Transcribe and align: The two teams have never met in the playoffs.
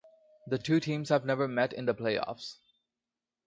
The 0.47 0.57
two 0.57 0.79
teams 0.79 1.09
have 1.09 1.25
never 1.25 1.47
met 1.47 1.73
in 1.73 1.85
the 1.85 1.93
playoffs. 1.93 2.55